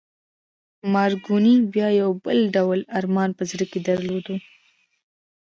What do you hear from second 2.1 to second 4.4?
بل ډول ارمان په زړه کې درلود